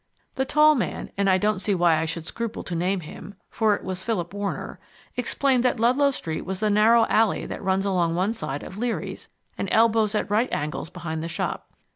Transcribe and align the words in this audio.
The 0.33 0.45
tall 0.45 0.73
man 0.73 1.11
and 1.15 1.29
I 1.29 1.37
don't 1.37 1.59
see 1.61 1.75
why 1.75 1.97
I 1.97 2.05
should 2.05 2.25
scruple 2.25 2.63
to 2.63 2.73
name 2.73 3.01
him, 3.01 3.35
for 3.51 3.75
it 3.75 3.83
was 3.83 4.03
Philip 4.03 4.33
Warner 4.33 4.79
explained 5.15 5.61
that 5.61 5.79
Ludlow 5.79 6.09
Street 6.09 6.41
was 6.43 6.59
the 6.59 6.71
narrow 6.71 7.05
alley 7.05 7.45
that 7.45 7.61
runs 7.61 7.85
along 7.85 8.15
one 8.15 8.33
side 8.33 8.63
of 8.63 8.79
Leary's 8.79 9.29
and 9.59 9.69
elbows 9.71 10.15
at 10.15 10.27
right 10.31 10.51
angles 10.51 10.89
behind 10.89 11.21
the 11.21 11.27
shop. 11.27 11.69